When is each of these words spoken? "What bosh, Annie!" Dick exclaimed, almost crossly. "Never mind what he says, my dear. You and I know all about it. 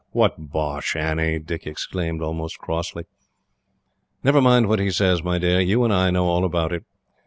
"What 0.13 0.49
bosh, 0.49 0.95
Annie!" 0.95 1.37
Dick 1.37 1.67
exclaimed, 1.67 2.23
almost 2.23 2.57
crossly. 2.57 3.03
"Never 4.23 4.41
mind 4.41 4.67
what 4.67 4.79
he 4.79 4.89
says, 4.89 5.21
my 5.21 5.37
dear. 5.37 5.59
You 5.61 5.83
and 5.83 5.93
I 5.93 6.09
know 6.09 6.25
all 6.25 6.43
about 6.43 6.73
it. 6.73 6.83